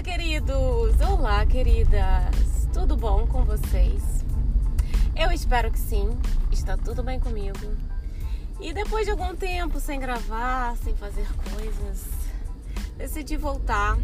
[0.00, 1.00] Olá, queridos!
[1.06, 2.66] Olá, queridas!
[2.72, 4.24] Tudo bom com vocês?
[5.14, 6.08] Eu espero que sim,
[6.50, 7.58] está tudo bem comigo.
[8.58, 12.06] E depois de algum tempo sem gravar, sem fazer coisas,
[12.96, 13.98] decidi voltar.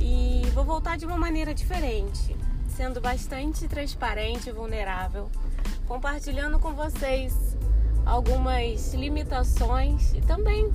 [0.00, 2.36] E vou voltar de uma maneira diferente,
[2.66, 5.30] sendo bastante transparente e vulnerável,
[5.86, 7.56] compartilhando com vocês
[8.04, 10.68] algumas limitações e também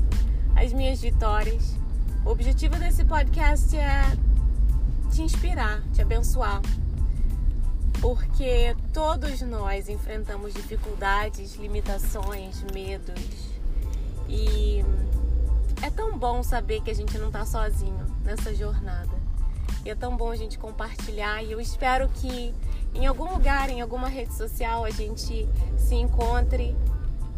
[0.55, 1.80] as minhas vitórias
[2.23, 4.03] o objetivo desse podcast é
[5.11, 6.61] te inspirar, te abençoar.
[7.99, 13.49] Porque todos nós enfrentamos dificuldades, limitações, medos.
[14.29, 14.83] E
[15.81, 19.11] é tão bom saber que a gente não está sozinho nessa jornada.
[19.83, 21.43] E é tão bom a gente compartilhar.
[21.43, 22.53] E eu espero que
[22.93, 26.75] em algum lugar, em alguma rede social, a gente se encontre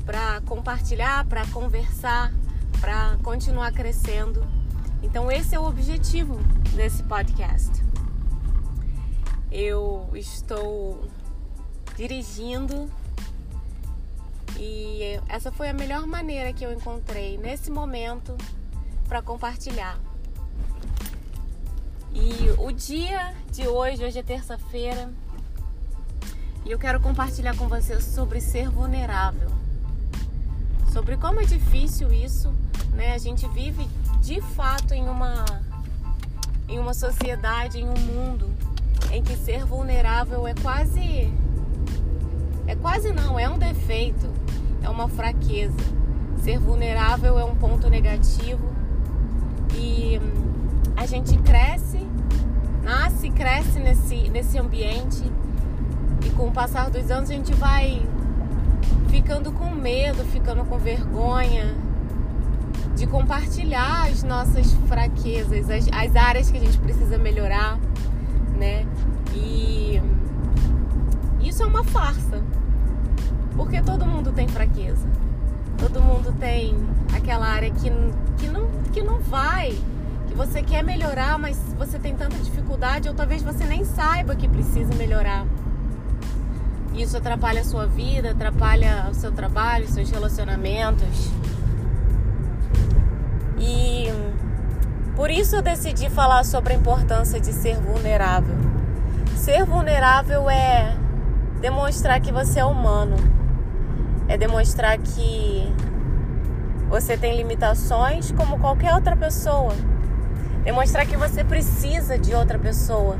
[0.05, 2.33] para compartilhar, para conversar,
[2.81, 4.45] para continuar crescendo
[5.03, 6.39] então, esse é o objetivo
[6.75, 7.83] desse podcast.
[9.51, 11.07] Eu estou
[11.95, 12.89] dirigindo
[14.57, 18.35] e essa foi a melhor maneira que eu encontrei nesse momento
[19.07, 19.99] para compartilhar.
[22.13, 25.11] E o dia de hoje, hoje é terça-feira,
[26.65, 29.49] e eu quero compartilhar com vocês sobre ser vulnerável.
[30.91, 32.53] Sobre como é difícil isso,
[32.93, 33.13] né?
[33.13, 33.85] A gente vive
[34.23, 35.43] de fato em uma
[36.67, 38.49] em uma sociedade, em um mundo
[39.11, 41.29] em que ser vulnerável é quase
[42.65, 44.27] é quase não, é um defeito,
[44.81, 45.75] é uma fraqueza.
[46.37, 48.65] Ser vulnerável é um ponto negativo
[49.75, 50.19] e
[50.95, 51.99] a gente cresce,
[52.81, 55.21] nasce, cresce nesse nesse ambiente
[56.25, 58.01] e com o passar dos anos a gente vai
[59.09, 61.75] ficando com medo, ficando com vergonha,
[62.95, 67.79] de compartilhar as nossas fraquezas, as, as áreas que a gente precisa melhorar,
[68.57, 68.85] né?
[69.33, 70.01] E
[71.41, 72.41] isso é uma farsa,
[73.55, 75.07] porque todo mundo tem fraqueza,
[75.77, 76.75] todo mundo tem
[77.15, 77.91] aquela área que,
[78.37, 79.77] que, não, que não vai,
[80.27, 84.47] que você quer melhorar, mas você tem tanta dificuldade, ou talvez você nem saiba que
[84.47, 85.45] precisa melhorar.
[86.95, 91.31] Isso atrapalha a sua vida, atrapalha o seu trabalho, seus relacionamentos.
[95.15, 98.55] Por isso eu decidi falar sobre a importância de ser vulnerável.
[99.35, 100.95] Ser vulnerável é
[101.61, 103.15] demonstrar que você é humano,
[104.27, 105.71] é demonstrar que
[106.89, 109.73] você tem limitações como qualquer outra pessoa,
[110.63, 113.17] demonstrar que você precisa de outra pessoa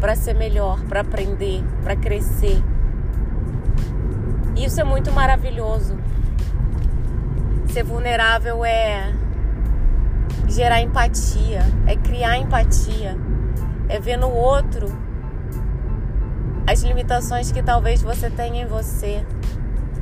[0.00, 2.62] para ser melhor, para aprender, para crescer.
[4.56, 5.96] Isso é muito maravilhoso.
[7.72, 9.12] Ser vulnerável é
[10.58, 13.16] gerar empatia, é criar empatia,
[13.88, 14.88] é ver no outro
[16.66, 19.24] as limitações que talvez você tenha em você,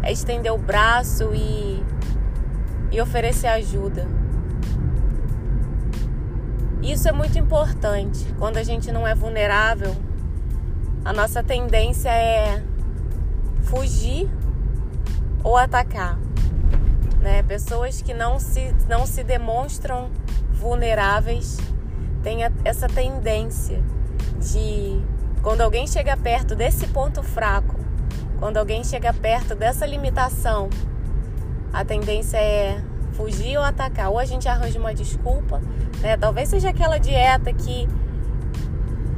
[0.03, 1.85] é estender o braço e,
[2.91, 4.09] e oferecer ajuda.
[6.83, 8.27] Isso é muito importante.
[8.39, 9.95] Quando a gente não é vulnerável,
[11.05, 12.63] a nossa tendência é
[13.65, 14.27] fugir
[15.45, 16.19] ou atacar.
[17.21, 17.43] Né?
[17.43, 20.11] Pessoas que não se, não se demonstram
[20.57, 21.59] vulneráveis
[22.23, 23.83] têm essa tendência
[24.41, 25.01] de,
[25.43, 27.77] quando alguém chega perto desse ponto fraco,
[28.39, 30.69] quando alguém chega perto dessa limitação,
[31.73, 34.11] a tendência é fugir ou atacar.
[34.11, 35.61] Ou a gente arranja uma desculpa,
[36.01, 36.17] né?
[36.17, 37.89] Talvez seja aquela dieta que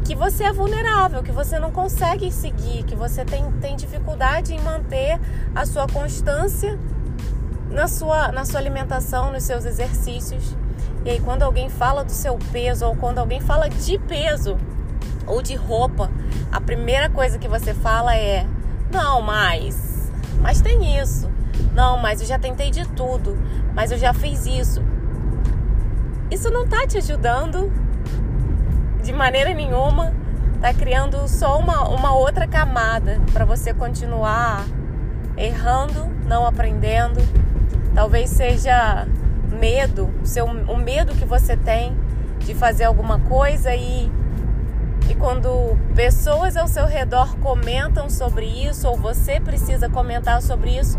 [0.04, 4.60] que você é vulnerável, que você não consegue seguir, que você tem, tem dificuldade em
[4.60, 5.20] manter
[5.54, 6.78] a sua constância
[7.70, 10.56] na sua, na sua alimentação, nos seus exercícios.
[11.04, 14.56] E aí, quando alguém fala do seu peso, ou quando alguém fala de peso
[15.26, 16.10] ou de roupa,
[16.50, 18.46] a primeira coisa que você fala é:
[18.92, 20.10] Não, mas.
[20.40, 21.30] Mas tem isso.
[21.74, 23.38] Não, mas eu já tentei de tudo.
[23.74, 24.82] Mas eu já fiz isso.
[26.30, 27.72] Isso não tá te ajudando
[29.02, 30.12] de maneira nenhuma.
[30.60, 34.64] Tá criando só uma, uma outra camada para você continuar
[35.36, 37.20] errando, não aprendendo.
[37.94, 39.06] Talvez seja
[39.58, 41.96] medo, o, seu, o medo que você tem
[42.40, 44.10] de fazer alguma coisa e,
[45.08, 50.98] e quando pessoas ao seu redor comentam sobre isso ou você precisa comentar sobre isso,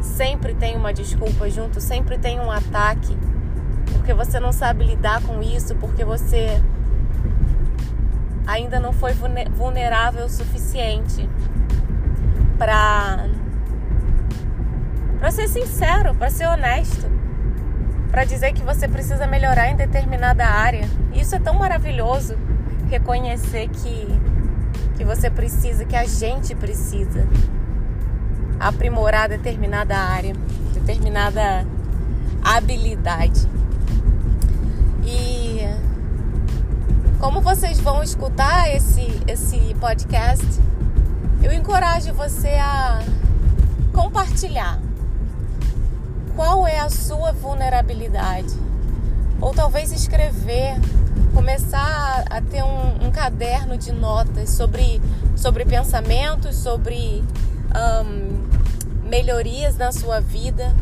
[0.00, 3.16] sempre tem uma desculpa junto, sempre tem um ataque,
[3.92, 6.60] porque você não sabe lidar com isso, porque você
[8.46, 11.28] ainda não foi vulnerável o suficiente
[12.58, 13.26] para
[15.18, 17.06] para ser sincero, para ser honesto.
[18.10, 20.88] Para dizer que você precisa melhorar em determinada área.
[21.14, 22.36] Isso é tão maravilhoso
[22.88, 24.20] reconhecer que
[24.96, 27.26] que você precisa, que a gente precisa
[28.58, 30.34] aprimorar determinada área,
[30.74, 31.66] determinada
[32.44, 33.48] habilidade.
[35.02, 35.60] E
[37.18, 40.46] como vocês vão escutar esse esse podcast,
[41.42, 43.00] eu encorajo você a
[43.94, 44.78] compartilhar
[46.40, 48.48] qual é a sua vulnerabilidade.
[49.42, 50.74] Ou talvez escrever,
[51.34, 55.02] começar a ter um, um caderno de notas sobre,
[55.36, 57.22] sobre pensamentos, sobre
[57.76, 60.74] um, melhorias na sua vida.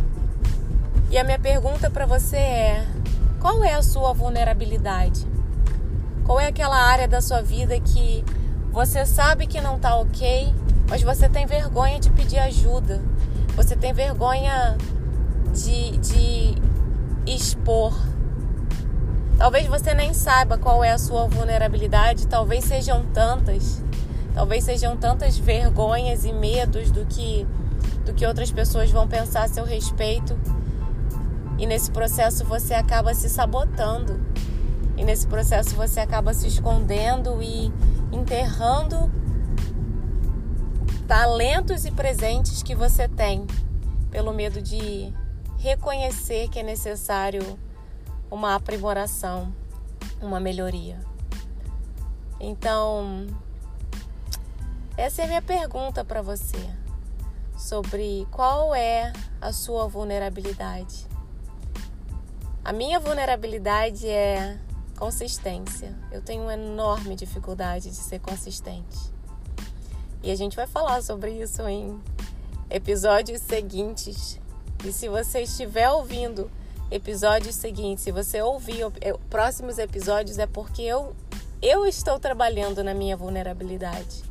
[1.10, 2.86] E a minha pergunta para você é:
[3.40, 5.26] qual é a sua vulnerabilidade?
[6.24, 8.24] Qual é aquela área da sua vida que
[8.70, 10.54] você sabe que não está ok,
[10.88, 13.02] mas você tem vergonha de pedir ajuda?
[13.56, 14.78] Você tem vergonha
[15.52, 16.54] de, de
[17.26, 17.92] expor.
[19.36, 23.82] Talvez você nem saiba qual é a sua vulnerabilidade, talvez sejam tantas,
[24.34, 27.46] talvez sejam tantas vergonhas e medos do que
[28.04, 30.36] do que outras pessoas vão pensar a seu respeito.
[31.58, 34.18] E nesse processo você acaba se sabotando.
[34.96, 37.70] E nesse processo você acaba se escondendo e
[38.10, 39.10] enterrando
[41.06, 43.46] talentos e presentes que você tem
[44.10, 45.12] pelo medo de
[45.58, 47.58] reconhecer que é necessário
[48.30, 49.52] uma aprimoração,
[50.20, 51.00] uma melhoria.
[52.40, 53.26] Então,
[54.96, 56.58] essa é a minha pergunta para você
[57.56, 61.06] sobre qual é a sua vulnerabilidade.
[62.64, 64.58] A minha vulnerabilidade é
[64.96, 65.96] consistência.
[66.12, 69.12] Eu tenho uma enorme dificuldade de ser consistente.
[70.22, 72.00] E a gente vai falar sobre isso em
[72.70, 74.40] episódios seguintes
[74.84, 76.50] e se você estiver ouvindo
[76.90, 78.84] episódios seguintes, se você ouvir
[79.28, 81.14] próximos episódios, é porque eu,
[81.60, 84.22] eu estou trabalhando na minha vulnerabilidade.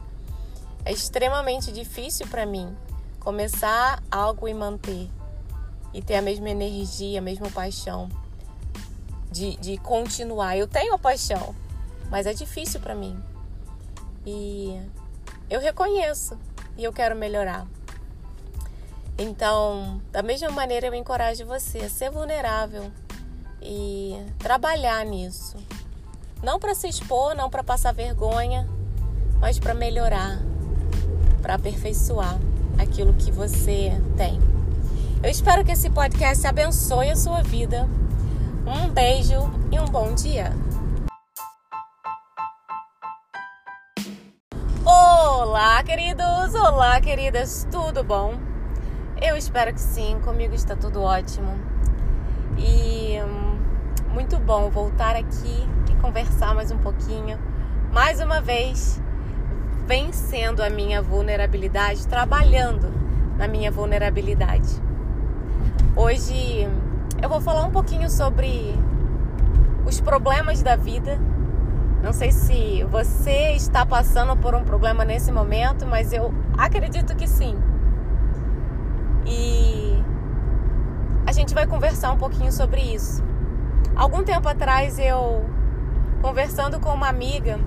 [0.85, 2.75] É extremamente difícil para mim
[3.19, 5.09] começar algo e manter
[5.93, 8.09] e ter a mesma energia, a mesma paixão
[9.31, 10.57] de, de continuar.
[10.57, 11.53] Eu tenho a paixão,
[12.09, 13.21] mas é difícil para mim.
[14.25, 14.81] E
[15.49, 16.37] eu reconheço
[16.77, 17.67] e eu quero melhorar.
[19.17, 22.91] Então, da mesma maneira, eu encorajo você a ser vulnerável
[23.59, 25.57] e trabalhar nisso.
[26.43, 28.69] Não para se expor, não para passar vergonha,
[29.39, 30.39] mas para melhorar,
[31.41, 32.37] para aperfeiçoar
[32.77, 34.39] aquilo que você tem.
[35.23, 37.89] Eu espero que esse podcast abençoe a sua vida.
[38.67, 40.53] Um beijo e um bom dia.
[44.85, 46.53] Olá, queridos!
[46.53, 47.67] Olá, queridas!
[47.71, 48.56] Tudo bom?
[49.19, 51.57] Eu espero que sim, comigo está tudo ótimo.
[52.55, 53.57] E hum,
[54.13, 57.39] muito bom voltar aqui e conversar mais um pouquinho.
[57.91, 59.01] Mais uma vez,
[59.87, 62.93] vencendo a minha vulnerabilidade, trabalhando
[63.39, 64.69] na minha vulnerabilidade.
[65.95, 66.69] Hoje
[67.19, 68.75] eu vou falar um pouquinho sobre
[69.83, 71.19] os problemas da vida.
[72.03, 77.27] Não sei se você está passando por um problema nesse momento, mas eu acredito que
[77.27, 77.57] sim.
[79.27, 80.01] E
[81.25, 83.23] a gente vai conversar um pouquinho sobre isso.
[83.95, 85.45] Algum tempo atrás eu
[86.21, 87.59] conversando com uma amiga,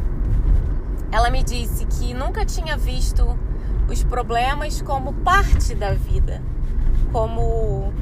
[1.13, 3.39] ela me disse que nunca tinha visto
[3.89, 6.43] os problemas como parte da vida,
[7.13, 7.93] como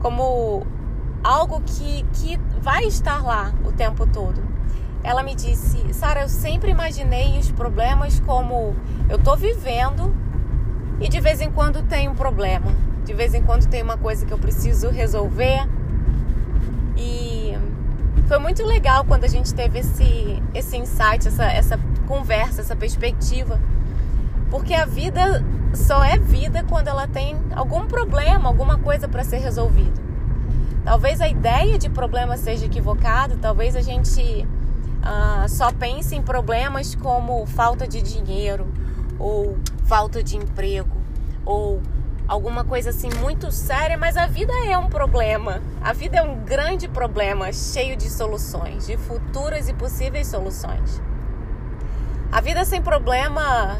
[0.00, 0.66] como
[1.22, 4.42] algo que, que vai estar lá o tempo todo.
[5.04, 8.74] Ela me disse, Sara, eu sempre imaginei os problemas como
[9.08, 10.14] eu tô vivendo
[11.02, 12.72] e de vez em quando tem um problema,
[13.04, 15.68] de vez em quando tem uma coisa que eu preciso resolver.
[16.96, 17.58] E
[18.28, 23.60] foi muito legal quando a gente teve esse, esse insight, essa, essa conversa, essa perspectiva.
[24.48, 25.44] Porque a vida
[25.74, 30.00] só é vida quando ela tem algum problema, alguma coisa para ser resolvido.
[30.84, 34.46] Talvez a ideia de problema seja equivocada, talvez a gente
[35.02, 38.66] ah, só pense em problemas como falta de dinheiro
[39.18, 40.96] ou falta de emprego
[41.44, 41.80] ou
[42.26, 45.60] alguma coisa assim muito séria, mas a vida é um problema.
[45.82, 51.00] A vida é um grande problema, cheio de soluções, de futuras e possíveis soluções.
[52.30, 53.78] A vida sem problema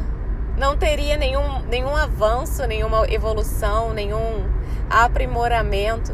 [0.57, 4.45] não teria nenhum, nenhum avanço, nenhuma evolução, nenhum
[4.89, 6.13] aprimoramento.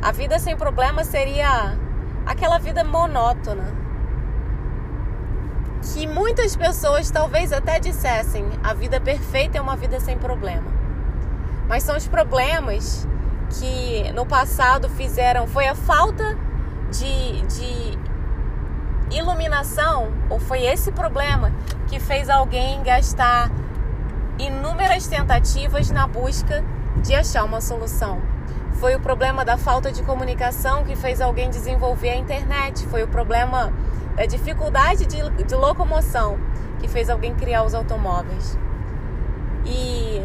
[0.00, 1.76] A vida sem problema seria
[2.24, 3.74] aquela vida monótona,
[5.82, 10.66] que muitas pessoas talvez até dissessem: a vida perfeita é uma vida sem problema.
[11.68, 13.06] Mas são os problemas
[13.58, 16.36] que no passado fizeram, foi a falta
[16.90, 17.98] de, de
[19.10, 21.52] iluminação, ou foi esse problema
[21.86, 23.50] que fez alguém gastar
[24.38, 26.64] inúmeras tentativas na busca
[27.02, 28.20] de achar uma solução.
[28.74, 32.86] Foi o problema da falta de comunicação que fez alguém desenvolver a internet.
[32.86, 33.72] Foi o problema
[34.18, 36.36] da dificuldade de, de locomoção
[36.80, 38.58] que fez alguém criar os automóveis.
[39.64, 40.20] E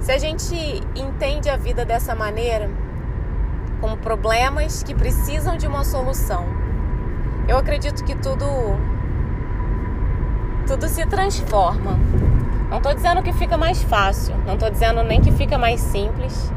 [0.00, 0.54] se a gente
[0.94, 2.70] entende a vida dessa maneira,
[3.82, 6.46] como problemas que precisam de uma solução,
[7.46, 8.46] eu acredito que tudo
[10.66, 11.98] tudo se transforma.
[12.70, 16.50] Não estou dizendo que fica mais fácil, não estou dizendo nem que fica mais simples,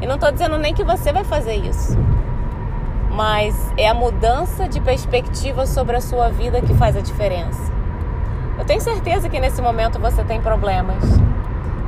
[0.00, 1.98] e não estou dizendo nem que você vai fazer isso.
[3.14, 7.72] Mas é a mudança de perspectiva sobre a sua vida que faz a diferença.
[8.58, 11.02] Eu tenho certeza que nesse momento você tem problemas.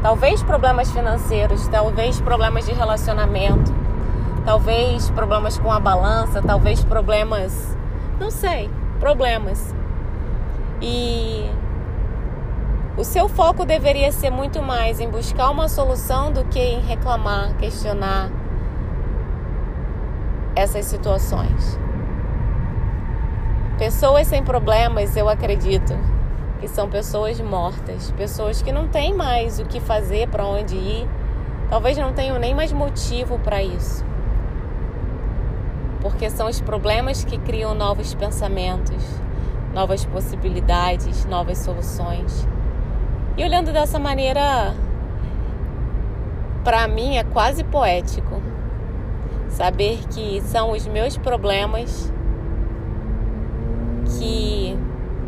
[0.03, 3.75] Talvez problemas financeiros, talvez problemas de relacionamento,
[4.45, 7.77] talvez problemas com a balança, talvez problemas,
[8.21, 9.75] não sei, problemas.
[10.81, 11.51] E
[12.97, 17.55] o seu foco deveria ser muito mais em buscar uma solução do que em reclamar,
[17.57, 18.31] questionar
[20.57, 21.79] essas situações.
[23.79, 25.93] Pessoas sem problemas, eu acredito,
[26.59, 31.07] que são pessoas mortas, pessoas que não têm mais o que fazer, para onde ir,
[31.69, 34.03] talvez não tenham nem mais motivo para isso.
[36.01, 39.05] Porque são os problemas que criam novos pensamentos,
[39.75, 42.49] novas possibilidades, novas soluções.
[43.37, 44.75] E olhando dessa maneira,
[46.65, 48.41] para mim é quase poético
[49.57, 52.13] saber que são os meus problemas
[54.19, 54.77] que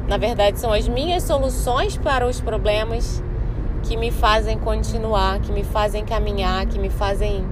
[0.09, 3.23] na verdade, são as minhas soluções para os problemas
[3.83, 7.45] que me fazem continuar, que me fazem caminhar, que me fazem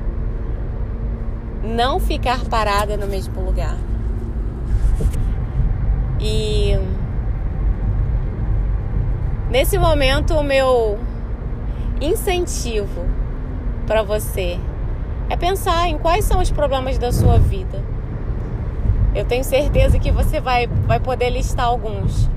[1.62, 3.76] não ficar parada no mesmo lugar.
[6.18, 6.73] E
[9.50, 10.99] nesse momento, o meu
[12.00, 13.04] incentivo
[13.87, 14.59] para você
[15.28, 17.83] é pensar em quais são os problemas da sua vida.
[19.14, 22.28] Eu tenho certeza que você vai, vai poder listar alguns.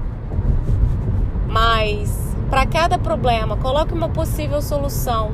[1.48, 5.32] Mas para cada problema, coloque uma possível solução.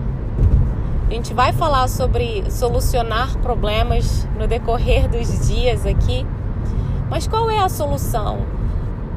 [1.08, 6.26] A gente vai falar sobre solucionar problemas no decorrer dos dias aqui.
[7.10, 8.40] Mas qual é a solução?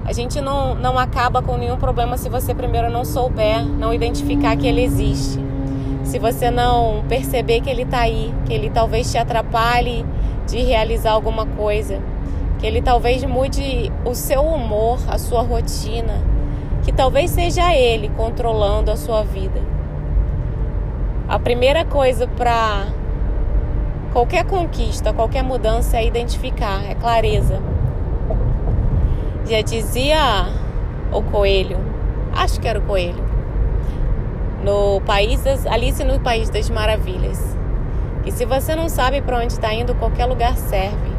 [0.05, 4.57] A gente não, não acaba com nenhum problema se você primeiro não souber, não identificar
[4.57, 5.48] que ele existe.
[6.09, 10.07] Se você não perceber que ele está aí, que ele talvez te atrapalhe
[10.47, 12.01] de realizar alguma coisa,
[12.59, 16.15] que ele talvez mude o seu humor, a sua rotina,
[16.83, 19.61] que talvez seja ele controlando a sua vida.
[21.29, 22.87] A primeira coisa para
[24.11, 27.61] qualquer conquista, qualquer mudança é identificar, é clareza.
[29.45, 30.47] Já dizia
[31.13, 31.77] o coelho,
[32.35, 33.28] acho que era o coelho,
[34.63, 37.57] no país das, Alice no País das Maravilhas,
[38.25, 41.19] que se você não sabe para onde está indo, qualquer lugar serve.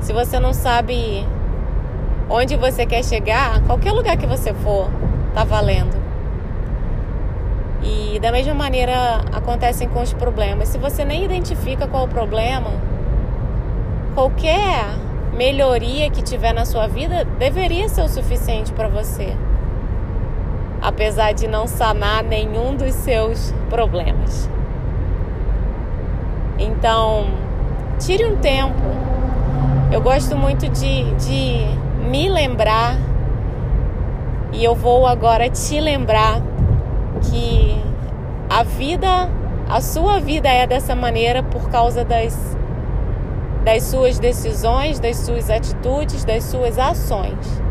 [0.00, 1.26] Se você não sabe
[2.28, 4.90] onde você quer chegar, qualquer lugar que você for,
[5.34, 5.96] tá valendo.
[7.82, 10.68] E da mesma maneira acontecem com os problemas.
[10.68, 12.70] Se você nem identifica qual o problema,
[14.14, 14.86] qualquer
[15.34, 19.36] melhoria que tiver na sua vida deveria ser o suficiente para você.
[20.80, 24.48] Apesar de não sanar nenhum dos seus problemas.
[26.58, 27.26] Então,
[27.98, 28.80] tire um tempo.
[29.90, 31.66] Eu gosto muito de, de
[32.08, 32.96] me lembrar
[34.52, 36.40] e eu vou agora te lembrar
[37.30, 37.76] que
[38.48, 39.30] a vida,
[39.68, 42.56] a sua vida é dessa maneira por causa das,
[43.64, 47.62] das suas decisões, das suas atitudes, das suas ações.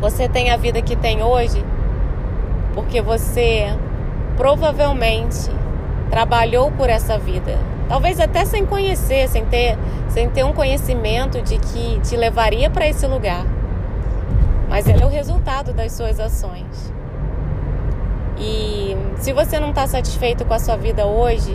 [0.00, 1.64] Você tem a vida que tem hoje
[2.74, 3.66] porque você
[4.36, 5.50] provavelmente
[6.10, 7.58] trabalhou por essa vida.
[7.88, 12.86] Talvez até sem conhecer, sem ter, sem ter um conhecimento de que te levaria para
[12.86, 13.44] esse lugar.
[14.68, 16.92] Mas ele é o resultado das suas ações.
[18.38, 21.54] E se você não está satisfeito com a sua vida hoje,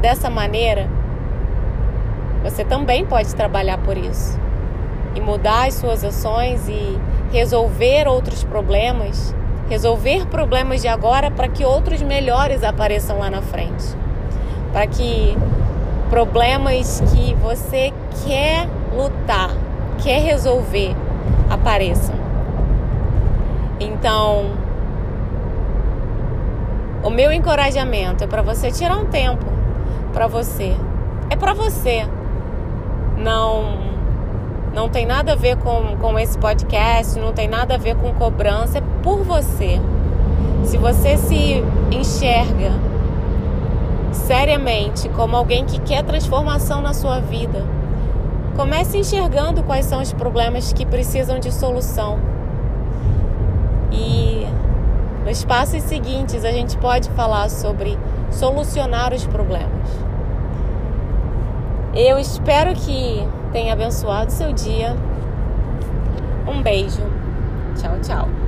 [0.00, 0.88] dessa maneira,
[2.42, 4.38] você também pode trabalhar por isso.
[5.14, 6.98] E mudar as suas ações e
[7.32, 9.34] resolver outros problemas,
[9.68, 13.84] resolver problemas de agora para que outros melhores apareçam lá na frente.
[14.72, 15.36] Para que
[16.10, 17.92] problemas que você
[18.24, 19.50] quer lutar,
[20.02, 20.94] quer resolver,
[21.50, 22.14] apareçam.
[23.80, 24.52] Então,
[27.02, 29.46] o meu encorajamento é para você tirar um tempo
[30.12, 30.74] para você
[31.30, 32.06] é para você.
[33.16, 33.88] Não
[34.74, 38.12] não tem nada a ver com, com esse podcast, não tem nada a ver com
[38.14, 39.80] cobrança, é por você.
[40.64, 42.72] Se você se enxerga
[44.12, 47.64] seriamente como alguém que quer transformação na sua vida,
[48.56, 52.18] comece enxergando quais são os problemas que precisam de solução.
[53.92, 54.46] E
[55.24, 57.98] nos passos seguintes a gente pode falar sobre
[58.30, 60.08] solucionar os problemas.
[61.94, 64.94] Eu espero que tenha abençoado seu dia.
[66.46, 67.02] Um beijo.
[67.76, 68.47] Tchau, tchau.